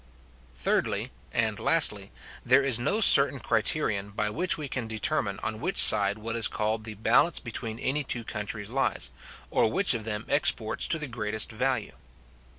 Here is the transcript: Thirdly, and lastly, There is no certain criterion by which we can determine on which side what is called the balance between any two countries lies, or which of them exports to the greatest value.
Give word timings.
Thirdly, 0.55 1.11
and 1.31 1.59
lastly, 1.59 2.11
There 2.43 2.63
is 2.63 2.79
no 2.79 3.01
certain 3.01 3.39
criterion 3.39 4.09
by 4.09 4.31
which 4.31 4.57
we 4.57 4.67
can 4.67 4.87
determine 4.87 5.39
on 5.43 5.59
which 5.61 5.77
side 5.77 6.17
what 6.17 6.35
is 6.35 6.47
called 6.47 6.85
the 6.85 6.95
balance 6.95 7.37
between 7.39 7.77
any 7.77 8.03
two 8.03 8.23
countries 8.23 8.71
lies, 8.71 9.11
or 9.51 9.71
which 9.71 9.93
of 9.93 10.03
them 10.03 10.25
exports 10.27 10.87
to 10.87 10.97
the 10.97 11.05
greatest 11.05 11.51
value. 11.51 11.93